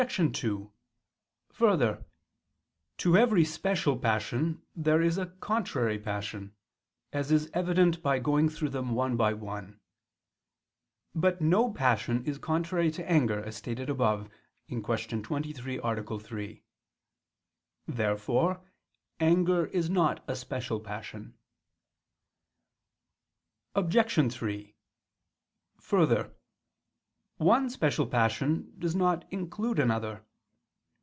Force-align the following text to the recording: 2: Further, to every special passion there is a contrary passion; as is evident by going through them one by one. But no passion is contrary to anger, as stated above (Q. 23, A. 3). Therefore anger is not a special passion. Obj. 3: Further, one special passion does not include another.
2: 0.09 0.73
Further, 1.51 2.03
to 2.97 3.15
every 3.15 3.45
special 3.45 3.99
passion 3.99 4.63
there 4.75 4.99
is 4.99 5.19
a 5.19 5.27
contrary 5.27 5.99
passion; 5.99 6.55
as 7.13 7.31
is 7.31 7.51
evident 7.53 8.01
by 8.01 8.17
going 8.17 8.49
through 8.49 8.69
them 8.69 8.95
one 8.95 9.15
by 9.15 9.31
one. 9.31 9.79
But 11.13 11.39
no 11.39 11.71
passion 11.71 12.25
is 12.25 12.39
contrary 12.39 12.89
to 12.89 13.07
anger, 13.07 13.43
as 13.43 13.55
stated 13.57 13.91
above 13.91 14.27
(Q. 14.67 14.81
23, 14.81 15.79
A. 15.83 16.19
3). 16.19 16.63
Therefore 17.87 18.65
anger 19.19 19.67
is 19.67 19.87
not 19.87 20.23
a 20.27 20.35
special 20.35 20.79
passion. 20.79 21.35
Obj. 23.75 24.33
3: 24.33 24.75
Further, 25.79 26.33
one 27.37 27.71
special 27.71 28.05
passion 28.05 28.71
does 28.77 28.95
not 28.95 29.25
include 29.33 29.79
another. 29.79 30.23